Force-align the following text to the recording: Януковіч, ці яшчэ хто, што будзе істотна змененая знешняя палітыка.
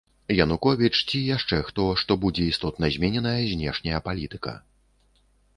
Януковіч, 0.35 0.93
ці 1.11 1.19
яшчэ 1.35 1.59
хто, 1.67 1.85
што 2.03 2.17
будзе 2.25 2.47
істотна 2.53 2.91
змененая 2.97 3.37
знешняя 3.53 3.99
палітыка. 4.09 4.59